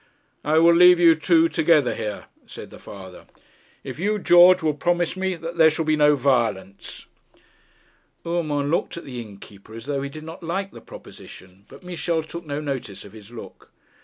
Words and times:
'I 0.43 0.57
will 0.57 0.73
leave 0.73 0.99
you 0.99 1.13
together 1.13 1.93
here,' 1.93 2.25
said 2.47 2.71
the 2.71 2.79
father, 2.79 3.27
'if 3.83 3.99
you, 3.99 4.17
George, 4.17 4.63
will 4.63 4.73
promise 4.73 5.15
me 5.15 5.35
that 5.35 5.57
there 5.57 5.69
shall 5.69 5.85
be 5.85 5.95
no 5.95 6.15
violence.' 6.15 7.05
Urmand 8.25 8.71
looked 8.71 8.97
at 8.97 9.05
the 9.05 9.21
innkeeper 9.21 9.75
as 9.75 9.85
though 9.85 10.01
he 10.01 10.09
did 10.09 10.23
not 10.23 10.41
like 10.41 10.71
the 10.71 10.81
proposition, 10.81 11.65
but 11.69 11.83
Michel 11.83 12.23
took 12.23 12.47
no 12.47 12.59
notice 12.59 13.05
of 13.05 13.13
his 13.13 13.29
look. 13.29 13.69